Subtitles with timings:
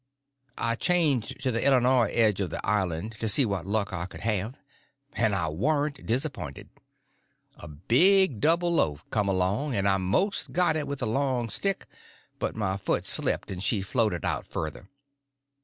[0.57, 4.21] I changed to the Illinois edge of the island to see what luck I could
[4.21, 4.55] have,
[5.13, 6.69] and I warn't disappointed.
[7.57, 11.85] A big double loaf come along, and I most got it with a long stick,
[12.39, 14.89] but my foot slipped and she floated out further.